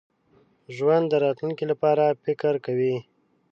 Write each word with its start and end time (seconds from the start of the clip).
ژوندي 0.75 1.09
د 1.11 1.13
راتلونکي 1.25 1.65
لپاره 1.71 2.17
فکر 2.23 2.53
کوي 2.65 2.95